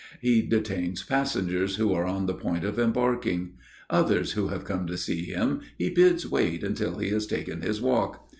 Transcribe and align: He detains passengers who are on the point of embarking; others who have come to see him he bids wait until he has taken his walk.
He 0.19 0.41
detains 0.41 1.03
passengers 1.03 1.75
who 1.75 1.93
are 1.93 2.05
on 2.05 2.25
the 2.25 2.33
point 2.33 2.63
of 2.63 2.79
embarking; 2.79 3.51
others 3.87 4.31
who 4.31 4.47
have 4.47 4.65
come 4.65 4.87
to 4.87 4.97
see 4.97 5.25
him 5.25 5.61
he 5.77 5.91
bids 5.91 6.27
wait 6.27 6.63
until 6.63 6.97
he 6.97 7.09
has 7.11 7.27
taken 7.27 7.61
his 7.61 7.79
walk. 7.79 8.27